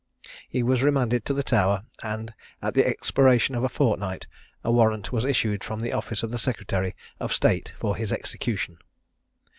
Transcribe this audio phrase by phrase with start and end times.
[0.49, 4.25] He was remanded to the Tower, and at the expiration of a fortnight
[4.63, 8.79] a warrant was issued from the office of the secretary of state for his execution.